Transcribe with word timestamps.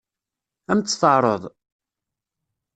Ad 0.71 0.75
m-tt-teɛṛeḍ? 0.77 1.43